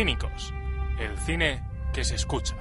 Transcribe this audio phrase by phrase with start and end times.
[0.00, 0.54] Cínicos,
[0.98, 1.62] el cine
[1.92, 2.56] que se escucha.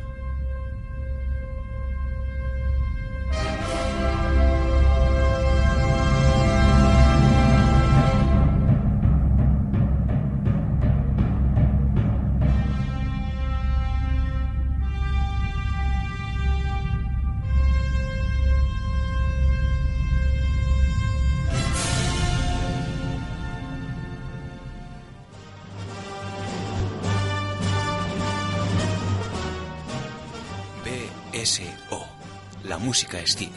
[32.99, 33.53] Música es cine.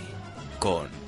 [0.60, 1.01] Con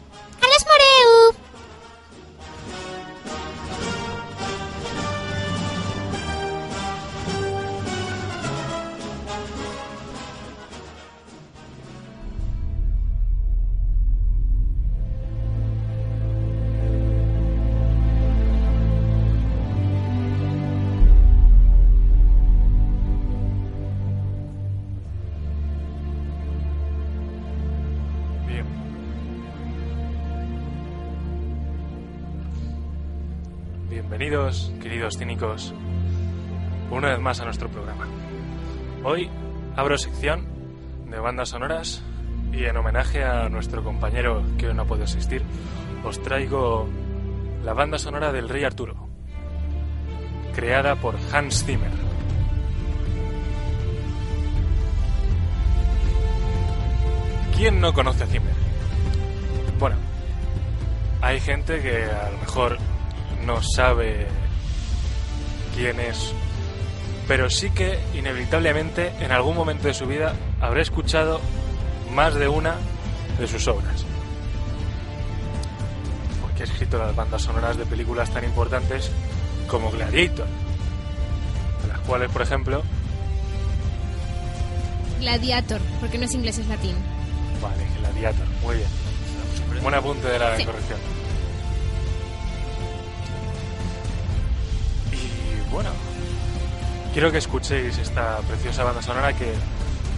[34.17, 35.75] Bienvenidos, queridos cínicos,
[36.89, 38.07] una vez más a nuestro programa.
[39.03, 39.29] Hoy
[39.75, 40.47] abro sección
[41.11, 42.01] de bandas sonoras
[42.53, 45.43] y en homenaje a nuestro compañero que hoy no puede asistir,
[46.05, 46.89] os traigo
[47.65, 48.95] la banda sonora del Rey Arturo,
[50.55, 51.91] creada por Hans Zimmer.
[57.57, 58.55] ¿Quién no conoce a Zimmer?
[59.81, 59.97] Bueno,
[61.21, 62.79] hay gente que a lo mejor
[63.45, 64.27] no sabe
[65.77, 66.33] quién es,
[67.29, 71.41] pero sí que inevitablemente en algún momento de su vida habrá escuchado
[72.13, 72.75] más de una
[73.39, 74.05] de sus obras.
[76.43, 79.11] Porque ha escrito las bandas sonoras de películas tan importantes
[79.69, 80.47] como Gladiator,
[81.83, 82.83] de las cuales, por ejemplo,
[85.21, 86.97] Gladiator, porque no es inglés, es latín.
[87.63, 88.89] Vale, Gladiator, muy bien.
[89.83, 90.65] Buen apunte de la Sí.
[90.65, 90.99] corrección.
[95.75, 95.91] Bueno,
[97.13, 99.53] quiero que escuchéis esta preciosa banda sonora que,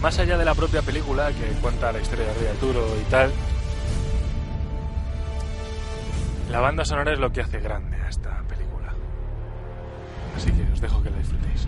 [0.03, 3.31] más allá de la propia película que cuenta la historia de Arturo y tal,
[6.51, 8.93] la banda sonora es lo que hace grande a esta película.
[10.35, 11.67] Así que os dejo que la disfrutéis.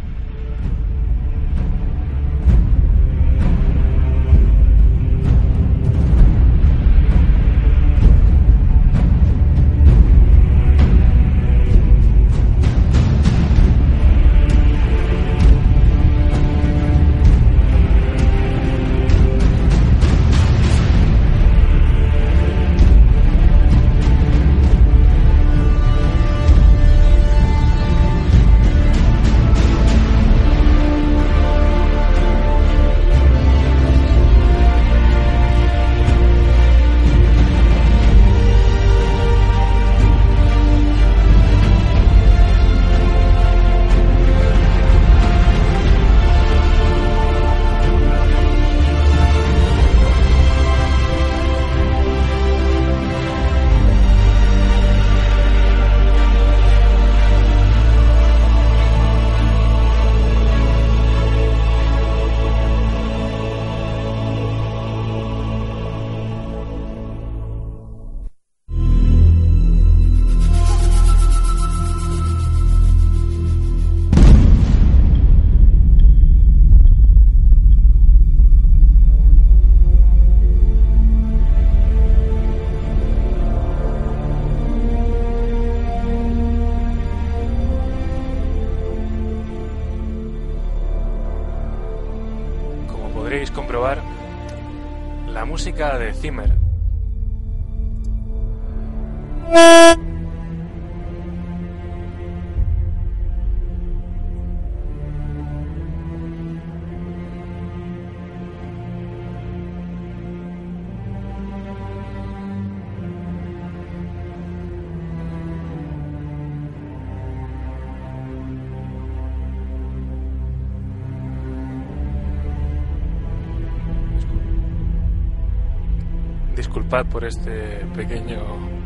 [126.69, 128.78] Disculpad por este pequeño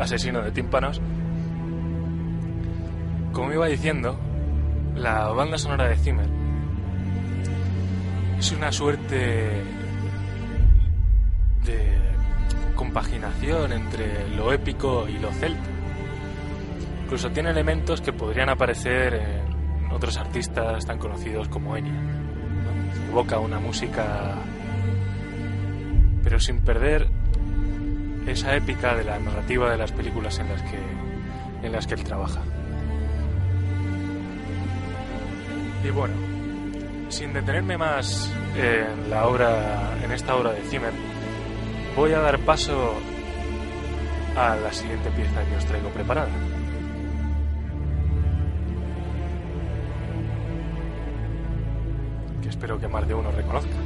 [0.00, 1.00] asesino de tímpanos.
[3.32, 4.18] Como iba diciendo,
[4.96, 6.26] la banda sonora de Zimmer
[8.38, 9.62] es una suerte
[11.64, 12.00] de
[12.74, 15.68] compaginación entre lo épico y lo celta.
[17.02, 21.92] Incluso tiene elementos que podrían aparecer en otros artistas tan conocidos como Enya.
[23.10, 24.36] Evoca una música,
[26.22, 27.19] pero sin perder
[28.26, 30.78] esa épica de la narrativa de las películas en las que,
[31.62, 32.40] en las que él trabaja.
[35.84, 36.14] Y bueno,
[37.08, 40.92] sin detenerme más en la obra, en esta obra de Zimmer,
[41.96, 42.94] voy a dar paso
[44.36, 46.30] a la siguiente pieza que os traigo preparada.
[52.42, 53.79] Que espero que más de uno reconozca.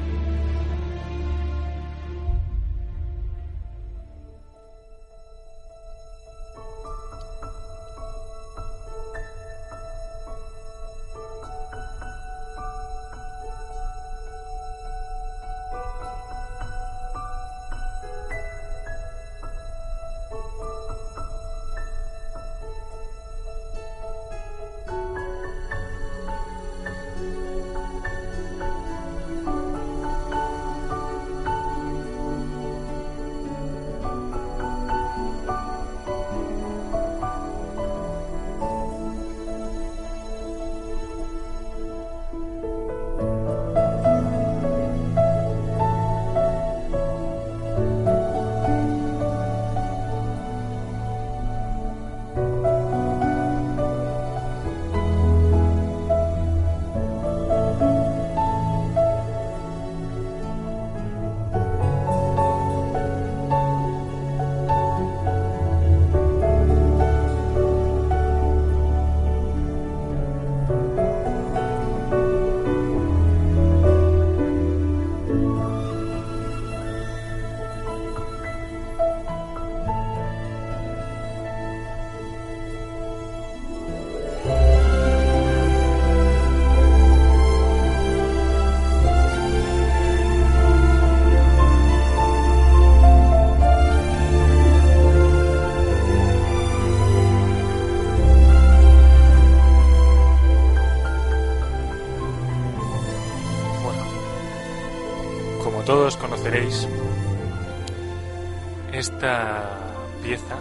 [108.93, 109.79] Esta
[110.23, 110.57] pieza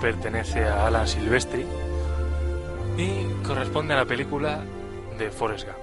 [0.00, 1.64] pertenece a Alan Silvestri
[2.98, 4.62] y corresponde a la película
[5.18, 5.78] de Forrest Gump.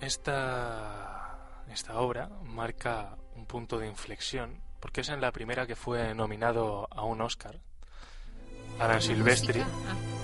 [0.00, 6.14] Esta, esta obra marca un punto de inflexión porque es en la primera que fue
[6.14, 7.58] nominado a un Oscar.
[8.78, 9.58] Alan Silvestri.
[9.58, 10.15] Música.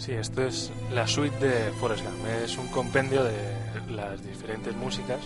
[0.00, 2.26] Sí, esto es la suite de Forrest Gump.
[2.42, 3.34] Es un compendio de
[3.90, 5.18] las diferentes músicas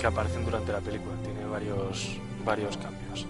[0.00, 1.14] que aparecen durante la película.
[1.22, 3.26] Tiene varios, varios cambios.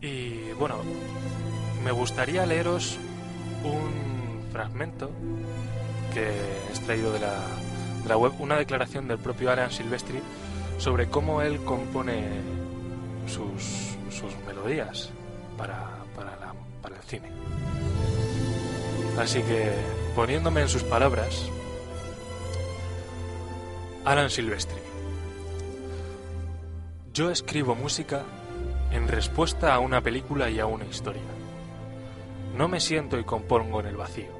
[0.00, 0.76] Y bueno,
[1.84, 2.96] me gustaría leeros
[3.64, 5.10] un fragmento
[6.14, 7.34] que he extraído de la,
[8.04, 10.20] de la web, una declaración del propio Alan Silvestri
[10.78, 12.22] sobre cómo él compone
[13.26, 15.10] sus, sus melodías
[15.58, 17.30] para, para, la- para el cine.
[19.18, 19.72] Así que,
[20.14, 21.48] poniéndome en sus palabras,
[24.04, 24.80] Alan Silvestri.
[27.12, 28.22] Yo escribo música
[28.92, 31.22] en respuesta a una película y a una historia.
[32.56, 34.30] No me siento y compongo en el vacío.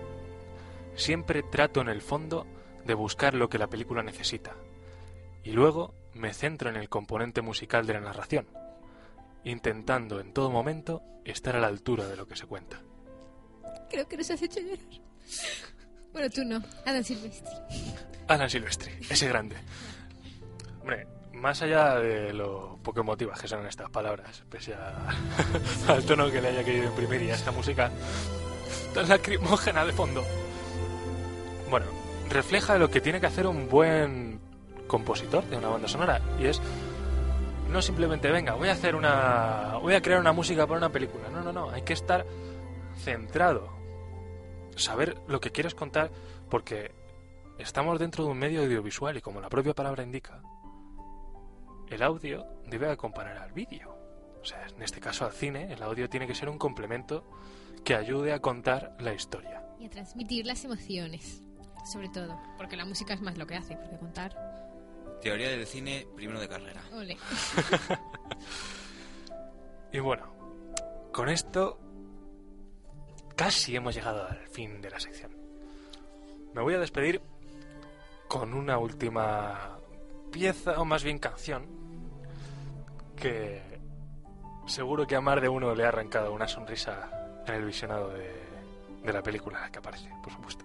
[0.97, 2.47] Siempre trato en el fondo
[2.85, 4.55] de buscar lo que la película necesita.
[5.45, 8.47] Y luego me centro en el componente musical de la narración,
[9.45, 12.81] intentando en todo momento estar a la altura de lo que se cuenta.
[13.91, 14.79] Creo que nos has hecho llorar.
[16.13, 16.63] Bueno, tú no.
[16.87, 17.51] Adam Silvestri.
[18.29, 19.57] Alan Silvestri, ese grande.
[20.81, 25.09] Hombre, más allá de lo poco emotivas que son estas palabras, pese a-
[25.89, 27.91] al tono que le haya querido imprimir y a esta música
[28.95, 30.25] tan lacrimógena de fondo.
[31.69, 31.87] Bueno,
[32.29, 34.41] refleja lo que tiene que hacer un buen
[34.87, 36.61] compositor de una banda sonora y es
[37.71, 41.29] no simplemente venga, voy a hacer una voy a crear una música para una película.
[41.31, 42.27] No, no, no, hay que estar
[42.97, 43.69] centrado.
[44.77, 46.11] Saber lo que quieres contar
[46.49, 46.93] porque
[47.61, 50.41] Estamos dentro de un medio audiovisual y como la propia palabra indica,
[51.91, 53.95] el audio debe acompañar al vídeo.
[54.41, 57.23] O sea, en este caso al cine, el audio tiene que ser un complemento
[57.85, 59.63] que ayude a contar la historia.
[59.79, 61.43] Y a transmitir las emociones.
[61.85, 62.41] Sobre todo.
[62.57, 63.77] Porque la música es más lo que hace.
[63.77, 64.35] Porque contar.
[65.21, 66.83] Teoría del cine, primero de carrera.
[66.93, 67.17] Ole.
[69.93, 70.33] Y bueno,
[71.13, 71.81] con esto
[73.35, 75.33] casi hemos llegado al fin de la sección.
[76.55, 77.21] Me voy a despedir
[78.29, 79.79] con una última
[80.31, 81.67] pieza, o más bien canción,
[83.17, 83.61] que
[84.67, 88.33] seguro que a más de uno le ha arrancado una sonrisa en el visionado de,
[89.03, 90.65] de la película que aparece, por supuesto.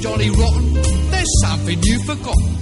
[0.00, 0.74] Jolly rotten,
[1.10, 2.56] there's something you've forgotten,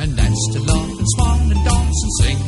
[0.00, 2.38] and that's to laugh and smile and dance and sing.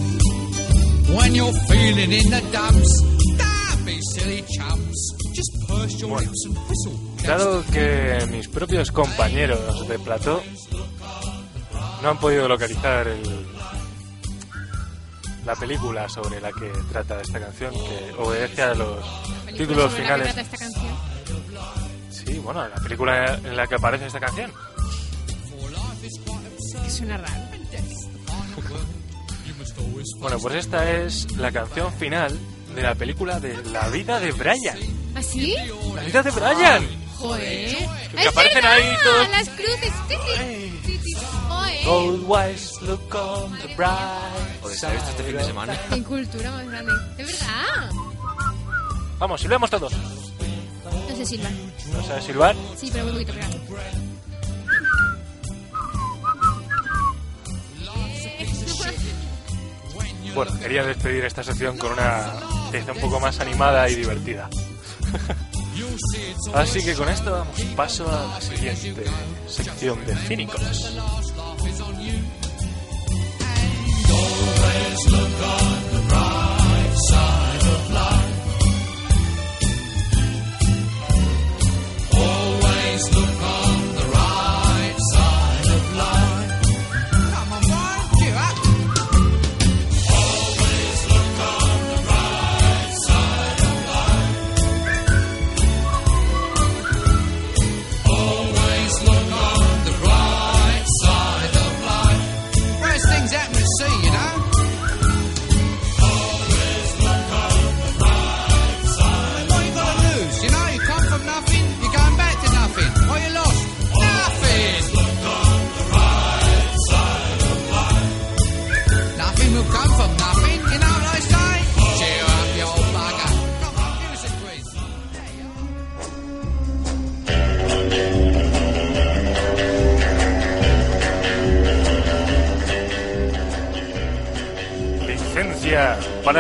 [1.17, 2.93] When you're feeling in the dumps,
[3.39, 4.99] don't be silly chums.
[5.35, 6.27] Just purse your Bueno.
[6.31, 7.01] lips and whistle.
[7.25, 10.43] Dado que mis propios compañeros de plató
[12.03, 13.47] no han podido localizar el-
[15.47, 19.05] la película sobre la que trata esta canción, que obedece a los
[19.57, 20.35] títulos finales.
[22.45, 24.53] Bueno, la película en la que aparece esta canción.
[26.89, 27.35] Suena raro.
[30.19, 32.39] Bueno, pues esta es la canción final
[32.75, 34.79] de la película de La vida de Brian.
[35.15, 35.55] ¿Ah, sí?
[35.95, 36.87] ¡La vida de Brian!
[37.19, 37.77] Joder.
[38.15, 38.73] Que ¡Es aparecen verdad!
[38.73, 39.93] ahí todos- Las cruces.
[41.87, 45.79] Always look on the bright de saber esto este fin de semana.
[45.91, 46.93] Qué cultura más grande.
[47.19, 47.91] Es verdad.
[49.19, 49.93] Vamos, silbemos todos.
[51.15, 51.53] No sé silbar.
[51.93, 52.57] ¿No sabes silbar?
[52.77, 53.61] Sí, pero muy poquito real.
[60.35, 62.33] Bueno, quería despedir esta sección con una
[62.73, 64.51] pieza un poco más animada y divertida.
[66.55, 69.05] Así que con esto damos paso a la siguiente
[69.47, 70.61] sección de cínicos.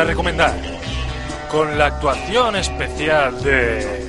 [0.04, 0.54] Para recomendar.
[1.50, 4.04] Con la actuación especial de...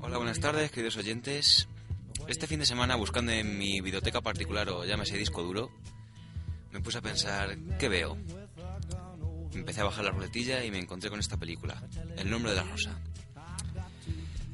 [0.00, 1.68] Hola, buenas tardes, queridos oyentes.
[2.28, 5.70] Este fin de semana, buscando en mi biblioteca particular o llámese disco duro,
[6.70, 8.16] me puse a pensar, ¿qué veo?
[9.52, 11.82] Empecé a bajar la ruletilla y me encontré con esta película,
[12.16, 12.98] El nombre de la rosa.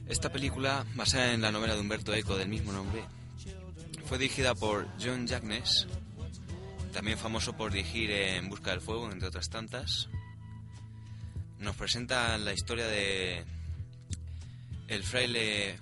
[0.09, 3.05] Esta película, basada en la novela de Humberto Eco del mismo nombre,
[4.07, 5.87] fue dirigida por John Jackness,
[6.93, 10.09] también famoso por dirigir En Busca del Fuego, entre otras tantas.
[11.59, 13.45] Nos presenta la historia de
[14.89, 15.79] el fraile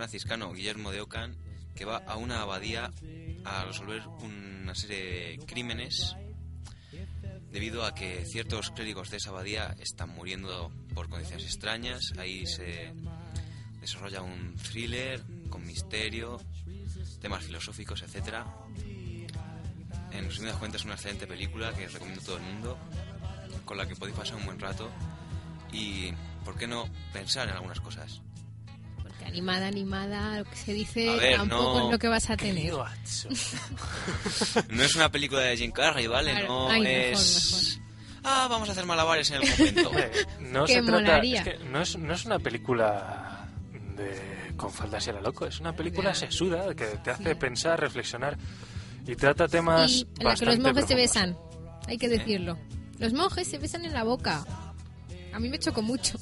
[0.00, 1.34] franciscano Guillermo de Ockham
[1.74, 2.90] que va a una abadía
[3.44, 6.16] a resolver una serie de crímenes
[7.52, 12.00] debido a que ciertos clérigos de esa abadía están muriendo por condiciones extrañas.
[12.16, 12.94] Ahí se
[13.82, 16.40] desarrolla un thriller con misterio,
[17.20, 18.46] temas filosóficos, etcétera.
[20.12, 22.78] En resumidas cuentas, es una excelente película que recomiendo a todo el mundo,
[23.66, 24.90] con la que podéis pasar un buen rato
[25.72, 26.10] y,
[26.42, 28.22] ¿por qué no?, pensar en algunas cosas.
[29.26, 32.36] Animada, animada, lo que se dice A ver, tampoco no- es lo que vas a
[32.36, 32.72] tener.
[34.70, 36.32] No es una película de Jim Carrey, ¿vale?
[36.32, 36.48] Claro.
[36.48, 37.80] No Ay, mejor, es...
[38.24, 39.90] Ah, vamos a hacer malabares en el momento.
[40.40, 41.18] No se trata.
[41.20, 43.48] Es que no es, no es una película
[43.96, 47.80] de con faldas y a la loco, es una película sesuda que te hace pensar,
[47.80, 48.36] reflexionar
[49.06, 49.90] y trata temas.
[49.90, 51.36] Y en la que los monjes se besan.
[51.86, 52.58] Hay que decirlo.
[52.98, 54.44] Los monjes se besan en la boca.
[55.32, 56.18] A mí me chocó mucho.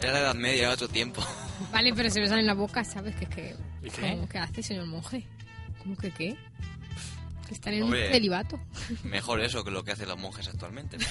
[0.00, 1.22] Era la Edad Media, era otro tiempo.
[1.72, 3.14] Vale, pero se besan en la boca, ¿sabes?
[3.16, 4.00] Que, que, ¿Y qué?
[4.12, 5.26] ¿cómo- ¿Qué hace, señor monje?
[5.82, 6.36] ¿Cómo que qué?
[7.48, 8.06] Que están en Hombre.
[8.06, 8.60] un celibato.
[9.04, 10.96] Mejor eso que lo que hacen los monjes actualmente.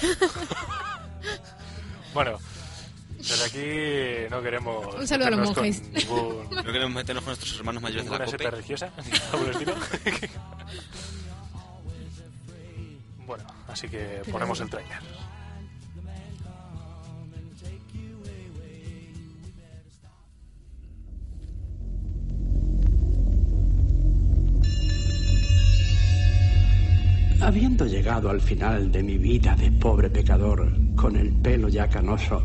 [2.12, 2.38] Bueno,
[3.18, 4.94] desde aquí no queremos.
[4.96, 5.80] Un saludo a los monjes.
[5.92, 8.50] ningún- No queremos meternos con nuestros hermanos mayores de la COPE.
[8.50, 8.90] religiosa,
[13.26, 14.98] bueno, así que ponemos el trailer.
[27.86, 32.42] Llegado al final de mi vida de pobre pecador, con el pelo ya canoso,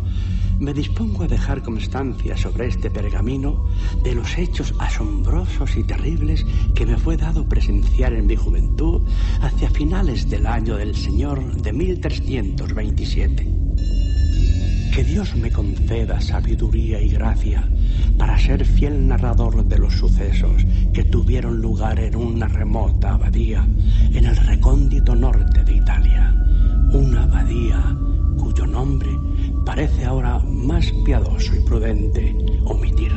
[0.59, 3.67] me dispongo a dejar constancia sobre este pergamino
[4.01, 9.01] de los hechos asombrosos y terribles que me fue dado presenciar en mi juventud
[9.41, 13.45] hacia finales del año del Señor de 1327.
[14.95, 17.67] Que Dios me conceda sabiduría y gracia
[18.17, 23.67] para ser fiel narrador de los sucesos que tuvieron lugar en una remota abadía
[24.13, 26.33] en el recóndito norte de Italia.
[26.93, 27.93] Una abadía
[28.37, 29.09] cuyo nombre
[29.65, 32.33] parece ahora más piadoso y prudente
[32.63, 33.11] omitir.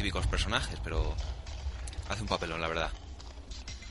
[0.00, 1.14] Típicos personajes, pero
[2.08, 2.90] hace un papelón, la verdad.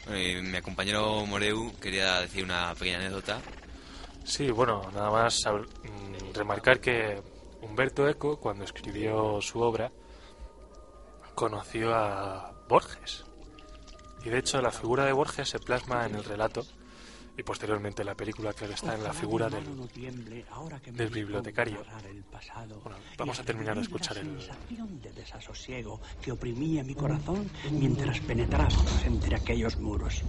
[0.08, 3.40] Y mi compañero Moreu quería decir una pequeña anécdota.
[4.24, 7.22] Sí, bueno, nada más mm, remarcar que
[7.62, 9.92] Humberto Eco, cuando escribió su obra,
[11.36, 13.24] conoció a Borges.
[14.26, 16.66] Y de hecho, la figura de Borges se plasma en el relato
[17.40, 19.64] y posteriormente en la película que está en la figura del,
[20.94, 21.84] del bibliotecario.
[22.84, 27.50] Bueno, vamos a terminar de escuchar el- La sensación de desasosiego que oprimía mi corazón
[27.72, 30.22] mientras penetrábamos entre aquellos muros.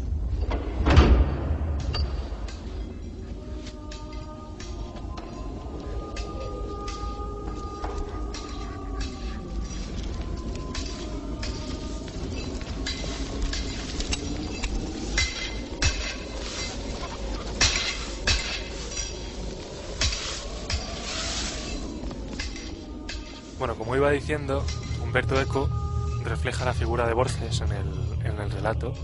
[24.30, 24.64] Diciendo,
[25.02, 25.68] Humberto Eco
[26.22, 28.94] refleja la figura de Borges en el, en el relato,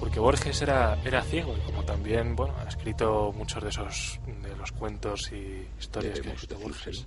[0.00, 4.56] porque Borges era, era ciego y como también bueno, ha escrito muchos de esos de
[4.56, 7.06] los cuentos y historias que ha escrito Borges.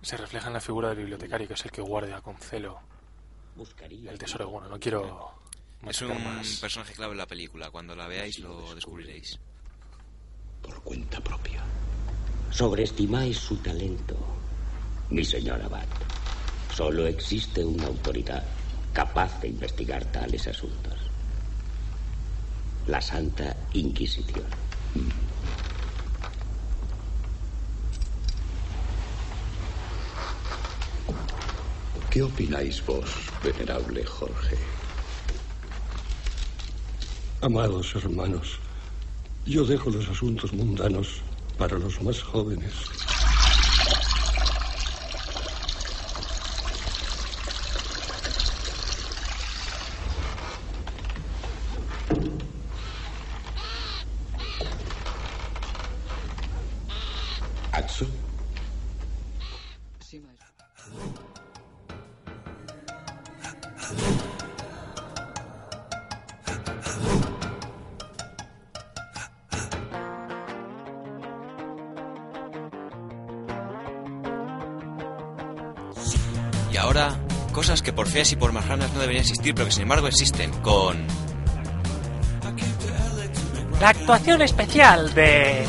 [0.00, 2.78] se refleja en la figura del bibliotecario, que es el que guarda con celo
[3.56, 4.48] Buscaría el tesoro.
[4.48, 5.32] Bueno, no quiero
[5.86, 6.60] Es un más.
[6.60, 7.70] personaje clave en la película.
[7.70, 9.38] Cuando la veáis lo descubriréis.
[10.62, 11.62] por cuenta propia.
[12.50, 14.16] Sobreestimáis su talento,
[15.10, 15.86] mi señor Abad.
[16.74, 18.44] Solo existe una autoridad
[18.92, 20.94] capaz de investigar tales asuntos.
[22.86, 24.46] La Santa Inquisición.
[32.10, 33.08] ¿Qué opináis vos,
[33.44, 34.56] venerable Jorge?
[37.40, 38.58] Amados hermanos,
[39.46, 41.22] yo dejo los asuntos mundanos
[41.56, 42.72] para los más jóvenes.
[76.80, 77.16] Ahora,
[77.52, 80.50] cosas que por feas y por marranas no deberían existir, pero que sin embargo existen.
[80.62, 81.06] Con.
[83.80, 85.64] La actuación especial de...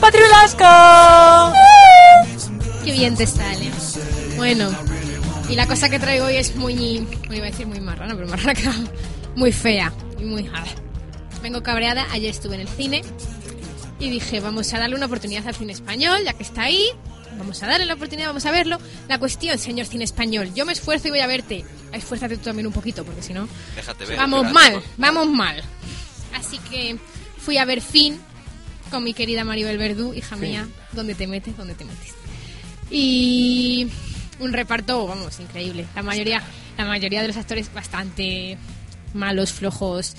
[0.00, 1.54] ¡Patriulasco!
[2.84, 3.70] Qué bien te sale.
[4.36, 4.70] Bueno,
[5.48, 7.06] y la cosa que traigo hoy es muy.
[7.20, 8.74] Bueno, iba a decir muy marrana, pero marrana queda
[9.36, 10.50] muy fea y muy.
[10.54, 10.64] ah.
[11.42, 12.06] Vengo cabreada.
[12.12, 13.02] Ayer estuve en el cine
[13.98, 16.86] y dije, vamos a darle una oportunidad al cine español, ya que está ahí.
[17.38, 18.78] Vamos a darle la oportunidad, vamos a verlo.
[19.08, 21.64] La cuestión, señor cine español, yo me esfuerzo y voy a verte.
[21.92, 23.48] Esfuérzate tú también un poquito, porque si no.
[23.76, 24.16] Déjate ver.
[24.16, 25.62] Vamos mal, vamos mal.
[26.34, 26.98] Así que
[27.38, 28.18] fui a ver Fin
[28.90, 30.66] con mi querida Maribel Verdú, hija mía.
[30.92, 31.56] ¿Dónde te metes?
[31.56, 32.14] ¿Dónde te metes?
[32.90, 33.88] Y
[34.40, 35.86] un reparto, vamos, increíble.
[35.94, 36.42] La mayoría,
[36.78, 38.56] la mayoría de los actores bastante
[39.12, 40.14] malos, flojos.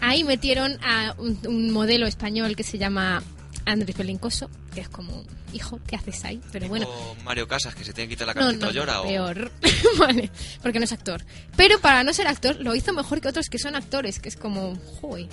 [0.00, 3.22] Ahí metieron a un, un modelo español que se llama
[3.66, 6.40] Andrés Belincoso, que es como, hijo, ¿qué haces ahí?
[6.52, 9.02] Pero bueno, O Mario Casas, que se tiene que quitar la no, camiseta no, llora.
[9.02, 9.50] peor.
[9.98, 10.30] vale,
[10.62, 11.24] porque no es actor.
[11.56, 14.36] Pero para no ser actor, lo hizo mejor que otros que son actores, que es
[14.36, 15.28] como, joder.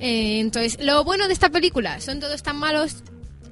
[0.00, 2.96] Eh, entonces, lo bueno de esta película, son todos tan malos,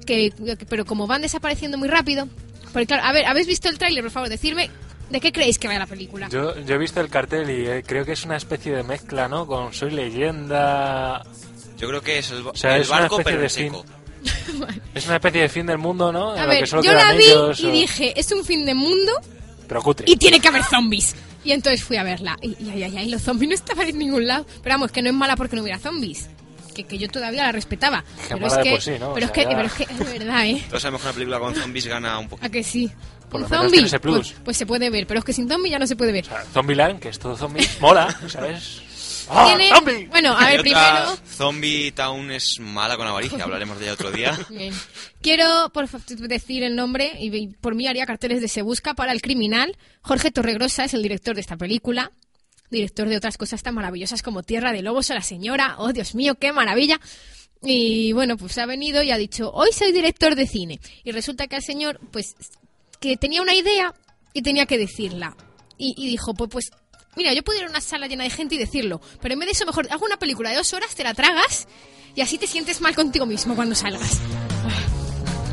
[0.05, 2.27] que, que- pero como van desapareciendo muy rápido.
[2.73, 4.03] Porque claro, a ver, ¿habéis visto el tráiler?
[4.03, 4.69] Por favor, decirme
[5.09, 6.29] de qué creéis que va la película.
[6.29, 9.27] Yo, yo he visto el cartel y eh, creo que es una especie de mezcla,
[9.27, 9.45] ¿no?
[9.45, 11.21] Con Soy Leyenda...
[11.81, 13.49] Yo creo que es el, ba- sea, el es una barco, especie pero de en
[13.73, 13.85] seco.
[14.93, 16.35] Es una especie de fin del mundo, ¿no?
[16.35, 18.45] En a lo que ver, solo yo la vi ellos y o- dije, es un
[18.45, 19.11] fin de mundo
[19.67, 20.05] Pero cutre.
[20.07, 21.15] y tiene que haber zombies.
[21.43, 22.37] Y entonces fui a verla.
[22.41, 24.45] Y, y ay, ay, ay, los zombies no estaban en ningún lado.
[24.61, 26.29] Pero vamos, que no es mala porque no hubiera zombies.
[26.75, 28.03] Que, que yo todavía la respetaba.
[28.27, 29.09] Que pero, es que, sí, ¿no?
[29.09, 30.63] O pero, es que, ya- pero es que es verdad, ¿eh?
[30.69, 32.51] Todos sabemos que una película con zombies gana un ¿A poquito.
[32.51, 32.91] que sí?
[33.29, 33.71] Por ¿Un zombie?
[33.71, 34.17] tiene ese plus.
[34.33, 36.25] Pues, pues se puede ver, pero es que sin zombie ya no se puede ver.
[36.25, 38.81] O sea, Zombieland, que es todo zombie, mola, ¿sabes?
[39.33, 40.07] ¡Ah, Tiene- zombie!
[40.07, 41.17] Bueno, a ver, otra, primero...
[41.25, 44.37] Zombie Town es mala con avaricia, hablaremos de ella otro día.
[44.49, 44.73] Bien.
[45.21, 49.11] Quiero por decir el nombre y y por mí haría carteles de Se Busca para
[49.13, 49.77] el criminal.
[50.01, 52.11] Jorge Torregrosa es el director de esta película,
[52.69, 55.75] director de otras cosas tan maravillosas como Tierra de Lobos o La Señora.
[55.77, 56.99] ¡Oh, Dios mío, qué maravilla!
[57.63, 60.79] Y bueno, pues ha venido y ha dicho, hoy soy director de cine.
[61.03, 62.35] Y resulta que el señor, pues,
[62.99, 63.93] que tenía una idea
[64.33, 65.35] y tenía que decirla.
[65.77, 66.71] Y, y dijo, pues, pues,
[67.15, 69.47] mira, yo puedo ir a una sala llena de gente y decirlo, pero en vez
[69.47, 71.67] de eso mejor hago una película de dos horas, te la tragas
[72.15, 74.19] y así te sientes mal contigo mismo cuando salgas.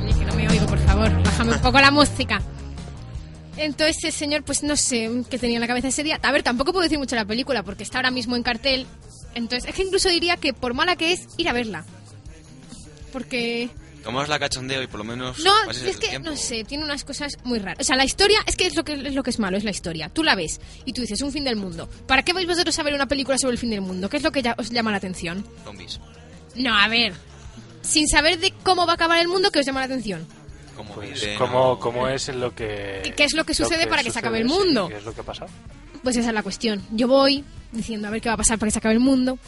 [0.03, 2.43] Oye, que no me oigo, por favor, bájame un poco la música.
[3.57, 6.21] Entonces el señor, pues no sé qué tenía en la cabeza ese día.
[6.23, 8.87] A ver, tampoco puedo decir mucho de la película porque está ahora mismo en cartel.
[9.35, 11.85] Entonces, es que incluso diría que por mala que es, ir a verla.
[13.13, 13.69] Porque
[14.09, 15.39] Tomamos la cachondeo y por lo menos.
[15.41, 16.31] no, es que, tiempo.
[16.31, 17.77] no sé, tiene unas cosas muy raras.
[17.79, 19.65] O sea, la historia, es que es lo que es lo que es malo, es
[19.65, 20.09] la historia.
[20.09, 21.91] Tú la ves y tú dices, un fin del mundo.
[22.07, 24.09] ¿Para qué vais vosotros a ver una película sobre el fin del mundo?
[24.09, 25.47] ¿Qué es lo que ya os llama la atención?
[25.63, 26.01] Zombies.
[26.55, 27.13] No, a ver.
[27.83, 30.27] Sin saber de cómo va a acabar el mundo, ¿qué os llama la atención?
[30.75, 33.01] Como Pues, ¿cómo, cómo es lo que...
[33.05, 34.89] ¿Qué- qué es lo que sucede para que se acabe el sí, mundo?
[34.89, 35.45] ¿Qué es lo que pasa?
[36.03, 36.83] Pues esa es la cuestión.
[36.93, 39.39] Yo voy diciendo a ver qué va a pasar para que se acabe el mundo.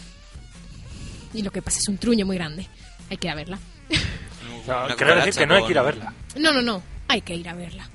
[1.32, 2.68] Y lo que pasa es un truño muy grande.
[3.08, 3.58] Hay que ir a verla.
[4.66, 6.12] No, quiero decir que no hay que ir a verla.
[6.36, 6.82] No, no, no.
[7.08, 7.88] Hay que ir a verla.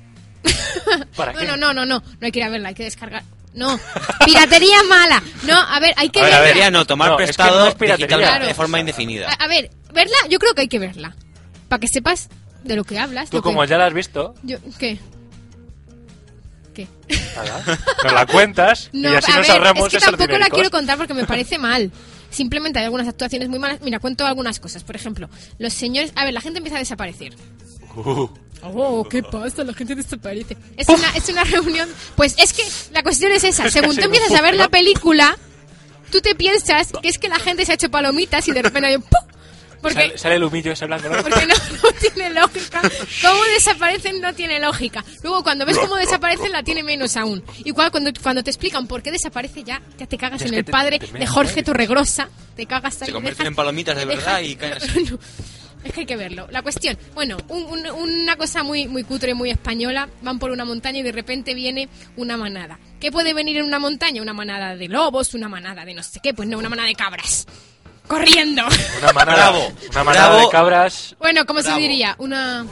[1.16, 1.46] ¿Para No, qué?
[1.46, 1.98] no, no, no, no.
[2.00, 3.22] No hay que ir a verla, hay que descargar.
[3.54, 3.80] No,
[4.26, 5.22] piratería mala.
[5.44, 6.42] No, a ver, hay que A ver, verla.
[6.44, 7.74] Piratería no, tomar No, es que prestado no es
[8.06, 8.46] Claro.
[8.46, 9.30] de forma indefinida.
[9.30, 11.16] A, a ver, verla, yo creo que hay que verla.
[11.68, 12.28] Para que sepas
[12.64, 13.30] de lo que hablas.
[13.30, 14.98] Tú lo como que- ya la has visto, Yo, ¿Qué?
[16.74, 16.86] ¿Qué?
[17.34, 17.64] nada,
[18.04, 20.70] nos la cuentas No, y así a nos ver, ahorramos es que tampoco la quiero
[20.70, 21.90] contar porque me parece mal.
[22.36, 23.80] Simplemente hay algunas actuaciones muy malas.
[23.80, 24.84] Mira, cuento algunas cosas.
[24.84, 26.12] Por ejemplo, los señores...
[26.16, 27.34] A ver, la gente empieza a desaparecer.
[27.96, 28.28] Uh,
[28.62, 29.64] Oh, ¿qué pasa?
[29.64, 30.56] La gente desaparece.
[30.76, 31.88] Es una, es una reunión.
[32.16, 33.66] Pues es que la cuestión es esa.
[33.66, 35.38] Es Según tú empiezas a ver la película,
[36.10, 38.88] tú te piensas que es que la gente se ha hecho palomitas y de repente
[38.88, 39.35] hay un ¡pum!
[39.80, 41.22] Porque, sale, sale el humillo ese blanco, ¿no?
[41.22, 42.80] porque no, no tiene lógica.
[43.22, 45.04] Cómo desaparecen no tiene lógica.
[45.22, 47.44] Luego cuando ves cómo desaparecen la tiene menos aún.
[47.64, 50.64] Igual cuando, cuando te explican por qué desaparece ya, ya te cagas Es en el
[50.64, 51.62] te- padre te de Jorge.
[51.62, 52.28] Torregrosa.
[52.56, 53.06] Te cagas ahí.
[53.06, 55.04] Se convierten dejas- en palomitas de verdad y caen así.
[55.10, 56.48] No, Es que hay que verlo.
[56.50, 60.08] La cuestión, bueno, un- un- una cosa muy, muy cutre, muy española.
[60.22, 62.78] Van por una montaña y de repente viene una manada.
[62.98, 64.20] ¿Qué puede venir en una montaña?
[64.20, 66.34] Una manada de lobos, una manada de no sé qué.
[66.34, 67.46] Pues no, una manada de cabras.
[68.06, 68.62] Corriendo.
[69.02, 70.46] Una manada, Bravo, una manada bravo.
[70.46, 71.16] de cabras.
[71.18, 71.76] Bueno, ¿cómo Bravo.
[71.76, 72.14] se diría?
[72.18, 72.64] Una...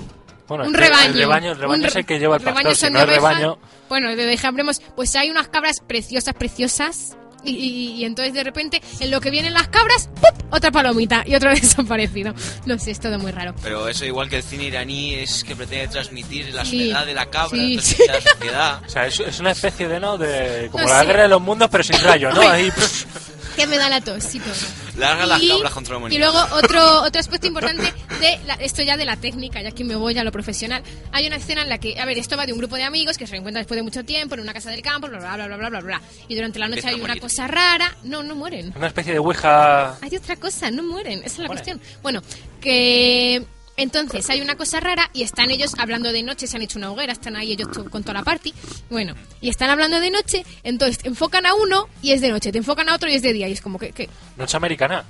[0.46, 1.06] Bueno, un rebaño.
[1.06, 2.88] El rebaño, el rebaño Un es el que lleva el rebaño pastor.
[2.88, 7.16] Si no rebaño, Bueno, de dejamos, pues hay unas cabras preciosas, preciosas.
[7.46, 10.34] Y, y- y entonces de repente, en lo que vienen las cabras, ¡pup!
[10.54, 12.32] otra palomita y otro desaparecido.
[12.64, 13.54] No sé, es todo muy raro.
[13.62, 16.70] Pero eso igual que el cine iraní es que pretende transmitir la Sí.
[16.90, 17.74] soledad de la cabra, Sí.
[17.76, 18.82] transmitir la sociedad.
[18.86, 20.16] o sea, es, es una especie de, ¿no?
[20.16, 21.06] De, como No la sé.
[21.06, 22.40] guerra de los mundos, pero sin rayo, ¿no?
[22.48, 22.70] Ahí,
[23.56, 24.52] Que me da la tos y todo.
[24.96, 26.12] Larga las Y- cabras contra la.
[26.12, 27.82] Y luego otro, otro aspecto importante
[28.20, 30.82] de la- esto ya de la técnica, ya que me voy a lo profesional.
[31.12, 33.16] Hay una escena en la que, a ver, esto va de un grupo de amigos
[33.18, 35.46] que se reencuentran después de mucho tiempo en una casa del campo, bla, bla, bla,
[35.46, 36.02] bla, bla, bla, bla.
[36.28, 37.96] Y durante la noche hay una cosa rara.
[38.04, 38.72] No, no mueren.
[38.76, 39.96] una especie de ouija.
[40.00, 41.80] Hay otra cosa, no mueren, esa es la cuestión.
[42.02, 42.22] Bueno,
[42.60, 43.44] que
[43.76, 46.90] entonces hay una cosa rara y están ellos hablando de noche, se han hecho una
[46.90, 48.54] hoguera, están ahí ellos con toda la party.
[48.90, 52.52] Bueno, y están hablando de noche, entonces te enfocan a uno y es de noche,
[52.52, 53.90] te enfocan a otro y es de día, y es como que...
[53.92, 55.04] que Noche americana.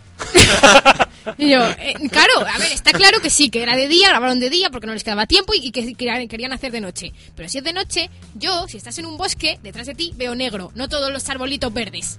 [1.39, 4.41] y yo, eh, claro, a ver, está claro que sí, que era de día, grabaron
[4.41, 7.13] de día porque no les quedaba tiempo y, y que querían, querían hacer de noche.
[7.37, 10.35] Pero si es de noche, yo, si estás en un bosque, detrás de ti veo
[10.35, 12.19] negro, no todos los arbolitos verdes.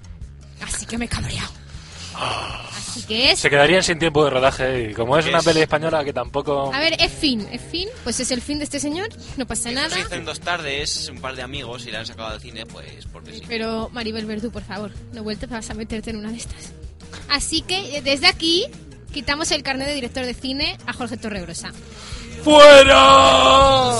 [0.60, 1.50] Así que me he cabreado.
[2.96, 3.38] Así que es...
[3.38, 6.72] Se quedarían sin tiempo de rodaje y como es una Es- peli española que tampoco...
[6.74, 9.70] A ver, es fin, es fin, pues es el fin de este señor, no pasa
[9.70, 9.90] nada.
[9.90, 12.64] se hizo en dos tardes, un par de amigos y la han sacado al cine,
[12.66, 13.42] pues porque sí.
[13.46, 16.72] Pero Maribel Verdú, por favor, no vueltas vas a meterte en una de estas.
[17.28, 18.64] Así que eh, desde aquí
[19.12, 21.72] quitamos el carnet de director de cine a Jorge Torregrosa.
[22.44, 23.92] ¡Fuera!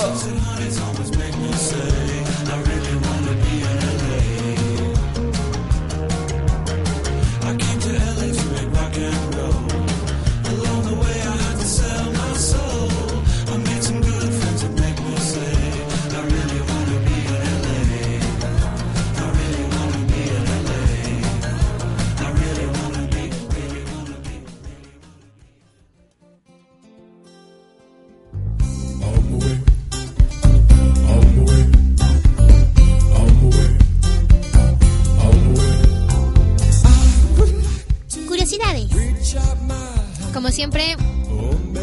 [40.33, 40.95] Como siempre,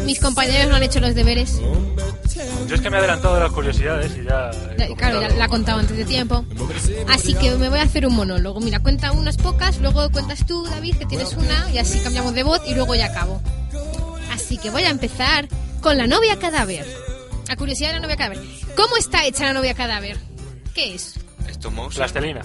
[0.05, 1.59] mis compañeros no han hecho los deberes.
[2.67, 4.51] Yo es que me he adelantado de las curiosidades y ya...
[4.77, 6.45] Ya- Claro, ya la he contado antes de tiempo.
[7.09, 8.59] Así que me voy a hacer un monólogo.
[8.59, 12.43] Mira, cuenta unas pocas, luego cuentas tú, David, que tienes una, y así cambiamos de
[12.43, 13.41] voz y luego ya acabo.
[14.31, 15.47] Así que voy a empezar
[15.81, 16.85] con la novia cadáver.
[17.47, 18.41] La curiosidad de la novia cadáver.
[18.75, 20.17] ¿Cómo está hecha la novia cadáver?
[20.73, 21.15] ¿Qué es?
[21.47, 21.71] Esto.
[21.93, 22.41] Plastelina.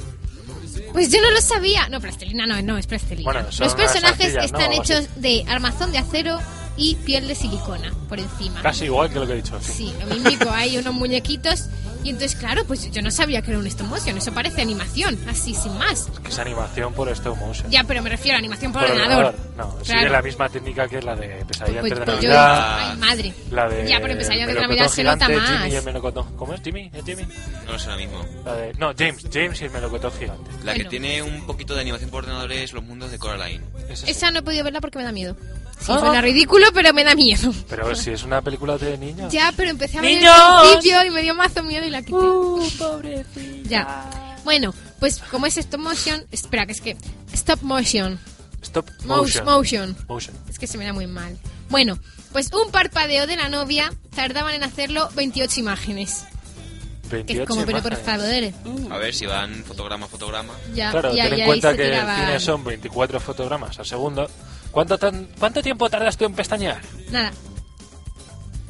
[0.92, 1.88] Pues yo no lo sabía.
[1.88, 3.30] No, plastelina no, no es plastelina.
[3.30, 4.58] Bueno, son Los personajes unas arcillas, ¿no?
[4.58, 4.92] están así.
[4.92, 6.38] hechos de armazón de acero
[6.76, 8.62] y piel de silicona por encima.
[8.62, 9.58] Casi igual que lo que he dicho.
[9.60, 11.66] Sí, lo mismo, hay unos muñequitos.
[12.02, 14.16] Y entonces, claro, pues yo no sabía que era un stop motion.
[14.16, 16.06] Eso parece animación, así sin más.
[16.22, 17.70] Que es animación por stop motion.
[17.70, 19.34] Ya, pero me refiero a animación por, Por ordenador.
[19.56, 20.12] No, sigue Claro.
[20.12, 22.90] la misma técnica que la de Pesadilla Pues, antes de pues yo, Navidad.
[22.92, 23.34] ay, madre.
[23.50, 25.58] La de Ya, pero Pesadilla antes de Navidad se nota gigante, más.
[25.60, 26.36] Jimmy y el melocotón.
[26.36, 26.90] ¿Cómo es Jimmy?
[26.94, 27.26] ¿Es Jimmy?
[27.66, 28.24] No es lo mismo.
[28.44, 29.26] La de- no, James.
[29.32, 30.50] James y el melocotón gigante.
[30.64, 30.90] La que Bueno.
[30.90, 33.62] tiene un poquito de animación por ordenador es Los Mundos de Coraline.
[33.88, 34.10] Esa sí.
[34.12, 35.36] Esa no he podido verla porque me da miedo.
[35.80, 35.98] Sí, Ah.
[35.98, 37.52] suena ridículo, pero me da miedo.
[37.68, 39.32] Pero si es una película de niños.
[39.32, 40.34] Ya, pero empecé a ver ¡Niños!
[40.64, 42.16] el principio y me dio mazo miedo y la quité.
[42.18, 43.68] Uh, pobrecita.
[43.68, 44.36] Ya.
[44.44, 46.96] Bueno, pues como es stop motion, espera, que es que
[47.32, 48.18] stop motion,
[48.62, 49.44] Stop motion, motion.
[49.46, 49.96] motion.
[50.08, 50.34] Motion.
[50.50, 51.36] Es que se me da muy mal.
[51.70, 51.98] Bueno,
[52.32, 56.24] pues un parpadeo de la novia tardaban en hacerlo 28 imágenes.
[57.08, 58.26] Que 28 es como, pero por favor.
[58.90, 60.52] A ver si van fotograma a fotograma.
[60.74, 63.86] Ya, Claro, ya, ten en ya cuenta que el tiraban- cine son 24 fotogramas al
[63.86, 64.30] segundo.
[64.70, 66.80] ¿Cuánto, tan- ¿Cuánto tiempo tardas tú en pestañear?
[67.10, 67.32] Nada,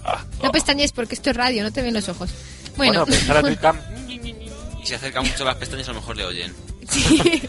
[0.05, 0.53] Ah, no oh.
[0.53, 2.31] pestañes porque esto es radio, no te ven los ojos.
[2.77, 3.77] Bueno, Bueno, cam.
[4.09, 6.55] Y si acercan mucho las pestañas a lo mejor le oyen.
[6.89, 7.43] Sí.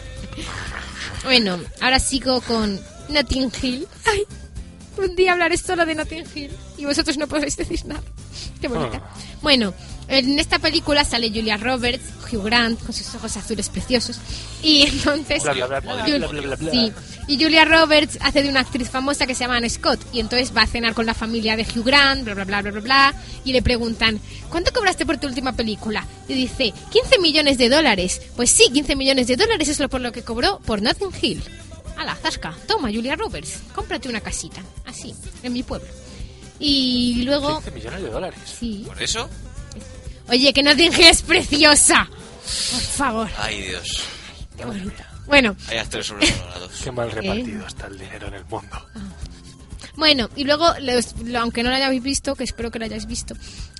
[1.24, 3.88] bueno, ahora sigo con Notting Hill.
[4.04, 4.24] Ay,
[4.98, 8.02] un día hablaré solo de Notting Hill y vosotros no podréis decir nada.
[8.60, 9.00] Qué bonita.
[9.02, 9.14] Ah.
[9.40, 9.72] Bueno,
[10.18, 14.18] En esta película sale Julia Roberts, Hugh Grant, con sus ojos azules preciosos.
[14.62, 15.42] Y entonces.
[15.42, 16.70] Bla, bla, bla, bla, Jul- bla, bla, bla, bla.
[16.70, 16.92] sí.
[17.28, 20.00] Y Julia Roberts hace de una actriz famosa que se llama Anne Scott.
[20.12, 22.70] Y entonces va a cenar con la familia de Hugh Grant, bla, bla, bla, bla,
[22.72, 23.14] bla, bla.
[23.44, 24.20] Y le preguntan,
[24.50, 26.06] ¿cuánto cobraste por tu última película?
[26.28, 28.20] Y dice, 15 millones de dólares.
[28.36, 31.42] Pues sí, 15 millones de dólares es lo por lo que cobró por Notting Hill.
[31.96, 35.86] A la zasca, toma Julia Roberts, cómprate una casita, así, en mi pueblo.
[36.58, 38.38] Y luego, 15 millones de dólares.
[38.58, 38.82] sí.
[38.86, 39.28] ¿Por eso?
[40.28, 42.06] Oye, que Notting Hill es preciosa.
[42.08, 44.04] Por favor, Ay, Dios.
[44.56, 45.08] qué bonita.
[45.26, 46.70] Bueno, Hay actores sobrevalorados.
[46.82, 48.86] Qué mal repartido está el dinero en el mundo.
[49.94, 53.06] Bueno, y luego, los- lo- aunque no lo hayáis visto, que espero que lo hayáis
[53.06, 53.34] visto,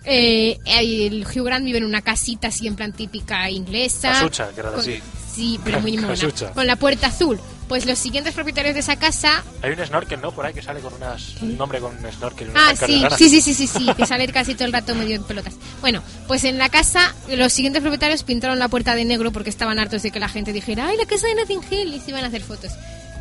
[0.05, 4.11] eh, el Hugh Grant vive en una casita así en plan típica inglesa.
[4.13, 5.01] Casucha, que era con- así.
[5.35, 6.15] Sí, pero muy mona.
[6.55, 7.41] Con la puerta azul.
[7.73, 9.43] Pues los siguientes propietarios de esa casa...
[9.63, 10.31] Hay un snorkel, ¿no?
[10.31, 12.51] Por ahí que sale con unas, un hombre con un snorkel.
[12.55, 15.25] Ah, sí, sí, sí, sí, sí, sí, que sale casi todo el rato medio en
[15.25, 15.55] pelotas.
[15.81, 19.79] Bueno, pues en la casa los siguientes propietarios pintaron la puerta de negro porque estaban
[19.79, 21.95] hartos de que la gente dijera, ¡ay, la casa de Notting Hill!
[21.95, 22.73] Y se iban a hacer fotos.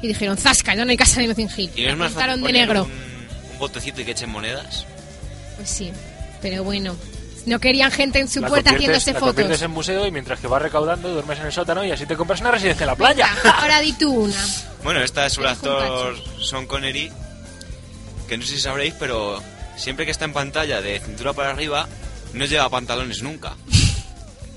[0.01, 0.75] Y dijeron, ¡zasca!
[0.75, 1.71] No hay casa de Notting Hill.
[1.73, 2.83] ¿Y pintaron de negro.
[2.83, 2.91] Un,
[3.53, 4.85] un botecito y que echen monedas?
[5.55, 5.93] Pues sí,
[6.41, 6.97] pero bueno,
[7.45, 9.35] no querían gente en su La puerta haciéndose la fotos.
[9.35, 12.15] conviertes en museo y mientras que vas recaudando duermes en el sótano y así te
[12.15, 13.29] compras una residencia en la playa.
[13.43, 14.45] Venga, ahora di tú una.
[14.83, 17.11] Bueno, esta es un actor Sean Connery,
[18.27, 19.39] que no sé si sabréis, pero
[19.77, 21.87] siempre que está en pantalla de cintura para arriba,
[22.33, 23.55] no lleva pantalones nunca.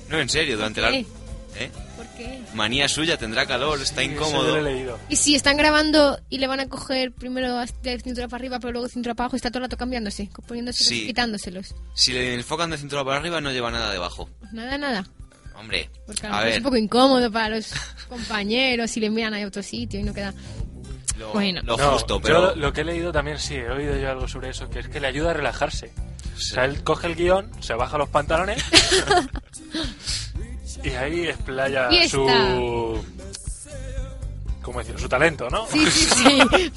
[0.07, 0.91] No, en serio, durante la...
[1.57, 1.71] ¿Eh?
[1.95, 2.41] ¿Por qué?
[2.53, 4.47] Manía suya, tendrá calor, está Eso incómodo.
[4.55, 4.99] yo lo he leído.
[5.09, 8.73] Y si están grabando y le van a coger primero de cintura para arriba, pero
[8.73, 11.07] luego cintura para abajo, está todo el rato cambiándose, poniéndoselos Sí.
[11.07, 11.73] quitándoselos.
[11.93, 14.29] Si le enfocan de cintura para arriba, no lleva nada debajo.
[14.39, 15.07] Pues nada, nada.
[15.57, 17.67] Hombre, Porque a, a lo mejor es ver, un poco incómodo para los
[18.09, 20.33] compañeros y le miran a otro sitio y no queda.
[21.17, 21.61] lo, bueno.
[21.63, 22.55] lo No, justo, yo pero...
[22.55, 24.99] lo que he leído también sí, he oído yo algo sobre eso, que es que
[24.99, 25.93] le ayuda a relajarse.
[26.35, 28.61] O sea, él coge el guion, se baja los pantalones
[30.83, 32.25] y ahí explaya Y su...
[34.61, 34.99] ¿Cómo decirlo?
[34.99, 35.67] Su talento, ¿no?
[35.67, 36.39] Sí, sí, sí.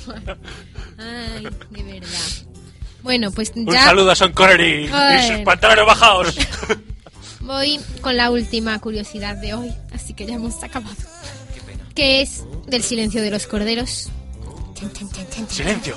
[0.98, 2.08] Ay, de verdad.
[3.02, 6.36] Bueno, pues Un ya saludo a Sean Connery y sus pantalones bajados.
[7.40, 10.94] voy con la última curiosidad de hoy, así que ya hemos acabado.
[11.54, 11.84] Qué pena.
[11.94, 14.10] Que es del silencio de los corderos.
[15.48, 15.96] Silencio.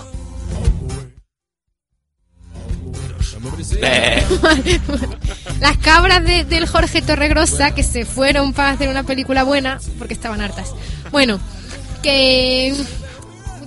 [3.81, 4.23] Eh,
[5.59, 10.13] Las cabras de- del Jorge Torregrosa que se fueron para hacer una película buena porque
[10.13, 10.73] estaban hartas.
[11.11, 11.39] Bueno,
[12.03, 12.73] que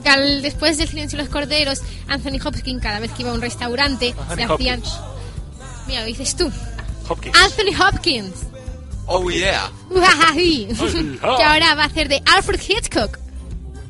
[0.05, 3.41] al- después del silencio de los corderos, Anthony Hopkins cada vez que iba a un
[3.41, 4.81] restaurante Anthony se hacían...
[4.81, 4.99] Hopkins.
[5.87, 6.51] Mira, lo dices tú.
[7.09, 7.37] Hopkins.
[7.37, 8.35] Anthony Hopkins.
[9.07, 9.71] oh yeah.
[9.91, 13.19] Que ahora va a hacer de Alfred Hitchcock.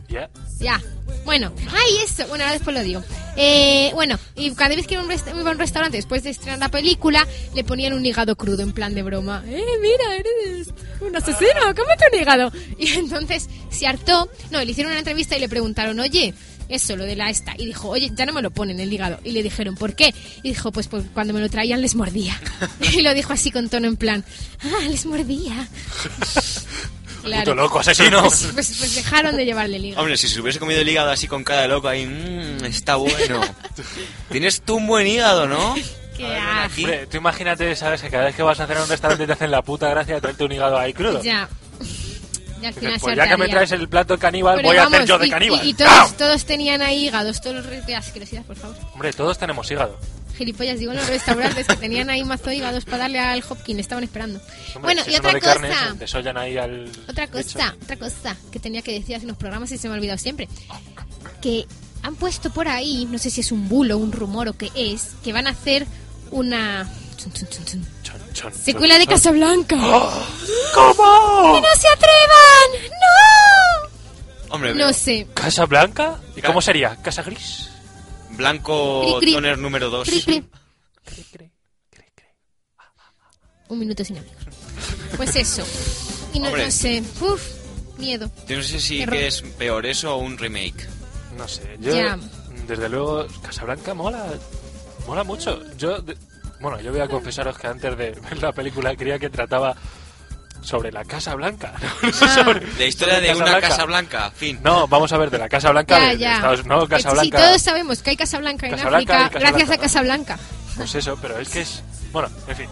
[0.08, 0.28] Ya.
[0.58, 0.80] Ya.
[1.24, 2.26] Bueno, ay, eso.
[2.28, 3.02] Bueno, ahora después lo digo.
[3.36, 7.26] Eh, bueno, y cada vez que iba a un, restaurante después de estrenar la película,
[7.54, 9.42] le ponían un hígado crudo en plan de broma.
[9.46, 10.68] Eh, mira, eres
[11.00, 12.52] un asesino, cómete un hígado.
[12.78, 14.28] Y entonces se hartó.
[14.50, 16.34] No, le hicieron una entrevista y le preguntaron, oye,
[16.68, 17.54] eso, lo de la esta.
[17.58, 19.18] Y dijo, oye, ya no me lo ponen el hígado.
[19.24, 20.14] Y le dijeron, ¿por qué?
[20.42, 22.40] Y dijo, pues, pues cuando me lo traían les mordía.
[22.92, 24.24] y lo dijo así con tono en plan,
[24.62, 25.68] ah, les mordía.
[27.24, 28.20] Puto loco, asesino.
[28.20, 30.02] Pues, pues- pues dejaron de llevarle el hígado.
[30.02, 32.96] Hombre, si se hubiese comido el hígado así con cara de loco ahí, mmm, está
[32.96, 33.40] bueno.
[34.30, 35.74] Tienes tú un buen hígado, ¿no?
[36.16, 36.78] Qué A ver.
[36.78, 38.00] Hombre, tú imagínate, ¿sabes?
[38.00, 40.20] Que cada vez que vas a hacer un restaurante te hacen la puta gracia de
[40.20, 41.22] traerte un hígado ahí crudo.
[41.22, 41.48] Ya.
[42.64, 44.84] Y al Dices, final pues ya que me traes el plato caníbal, Pero voy a
[44.86, 45.66] hacer yo de y- caníbal.
[45.66, 46.06] Y, y ¡Ah!
[46.06, 47.84] todos, todos tenían ahí hígados, todos los...
[47.84, 48.74] Qué asquerosidad, por favor.
[48.94, 49.98] Hombre, todos tenemos hígado.
[50.38, 54.02] Gilipollas, digo en los restaurantes que tenían ahí mazo hígados para darle al Hopkins, estaban
[54.02, 54.40] esperando.
[54.74, 56.90] Hombre, bueno, si y otra de carne, cosa, desollan ahí al...
[57.08, 59.96] otra cosa, otra cosa que tenía que decir hace unos programas y se me ha
[59.98, 60.48] olvidado siempre.
[61.42, 61.66] Que
[62.02, 65.10] han puesto por ahí, no sé si es un bulo, un rumor o qué es,
[65.22, 65.86] que van a hacer
[66.30, 66.88] una...
[68.62, 69.06] Secuela de.
[69.06, 69.76] Casablanca.
[69.78, 70.26] ¡Oh!
[70.74, 71.54] ¿Cómo?
[71.54, 72.90] ¡Que no se atrevan!
[72.90, 74.54] ¡No!
[74.54, 75.26] Hombre, No sé.
[75.34, 76.20] ¿Casa blanca?
[76.36, 76.96] ¿Y cómo sería?
[77.02, 77.70] ¿Casa gris?
[78.30, 79.32] Blanco Cri, cri.
[79.34, 80.08] toner número 2.
[80.08, 80.44] Cri, cri.
[83.68, 84.36] Un minuto sin amigos.
[85.16, 85.64] Pues eso.
[86.32, 86.66] Y no, Hombre.
[86.66, 87.02] no sé.
[87.20, 87.42] Uf,
[87.98, 88.30] miedo.
[88.46, 90.86] Yo no sé si que es peor eso o un remake.
[91.36, 91.94] No sé, yo...
[91.94, 92.18] Ya.
[92.68, 94.26] Desde luego, Casablanca mola.
[95.06, 95.60] Mola mucho.
[95.76, 95.98] Yo...
[96.00, 96.16] de-
[96.64, 99.74] Bueno, yo voy a confesaros que antes de ver la película creía que trataba
[100.62, 101.74] sobre la Casa Blanca.
[102.02, 102.34] No Ah.
[102.42, 104.58] sobre- La historia sobre de una casa blanca, fin.
[104.62, 106.34] No, vamos a ver, de la Casa Blanca Ya, de, de ya.
[106.36, 107.36] Estados No, Casa Blanca.
[107.38, 109.80] todos sabemos que hay Casablanca en Casablanca África gracias a ¿no?
[109.82, 110.38] Casablanca.
[110.76, 111.82] Pues eso, pero es que es...
[112.12, 112.68] Bueno, en fin.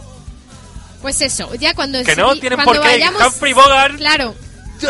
[1.03, 2.95] Pues eso, ya cuando Que no si- tienen cuando por qué.
[2.97, 3.97] vayamos, Humphrey Bogart.
[3.99, 4.35] Claro,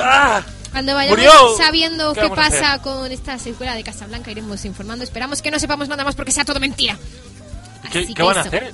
[0.00, 0.42] ¡Ah!
[0.70, 1.56] cuando vayamos Murió.
[1.56, 5.02] sabiendo ¿Qué pasa con esta secuela de Casablanca iremos informando.
[5.02, 6.96] Esperamos que no sepamos nada más porque sea todo mentira.
[7.90, 8.72] ¿Qué, Así qué van a hacer?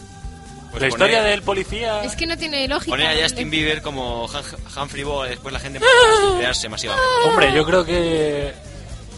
[0.70, 2.02] Pues la historia poner- del policía.
[2.04, 2.90] Es que no tiene lógica.
[2.90, 3.22] Poner a ¿no?
[3.22, 4.44] Justin Bieber como Han-
[4.82, 7.08] Humphrey Bogart, después la gente empieza a masivamente.
[7.26, 8.52] Hombre, yo creo que.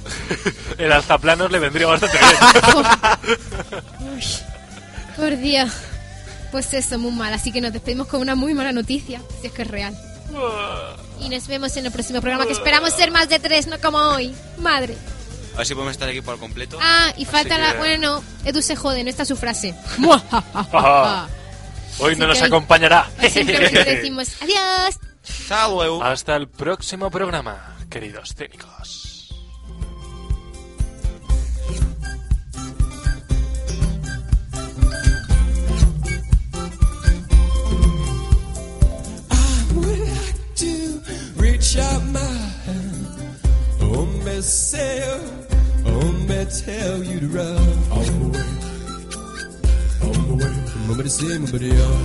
[0.79, 2.39] el alzaplanos le vendría bastante bien.
[4.17, 4.25] Uy,
[5.17, 5.71] por Dios.
[6.53, 7.33] Pues eso, muy mal.
[7.33, 9.97] Así que nos despedimos con una muy mala noticia, si es que es real.
[11.21, 13.99] Y nos vemos en el próximo programa, que esperamos ser más de tres, no como
[13.99, 14.35] hoy.
[14.59, 14.97] Madre.
[15.55, 16.79] A ver si podemos estar aquí por completo.
[16.81, 17.75] Ah, y falta que- la...
[17.75, 19.75] Bueno, Edu se jode, no está su frase.
[21.99, 23.11] Hoy Así no nos hoy- acompañará.
[23.23, 24.99] Hoy simplemente decimos adiós.
[26.03, 29.29] Hasta el próximo programa, queridos cínicos.
[39.75, 41.01] would like to
[41.37, 42.19] reach out my
[42.67, 43.07] hand.
[43.83, 45.03] Oh, me say,
[45.87, 47.69] oh, me tell you to run.
[47.93, 48.60] On
[50.97, 52.01] my way, on my